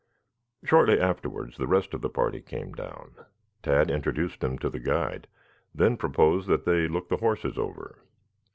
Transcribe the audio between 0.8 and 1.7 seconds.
afterwards the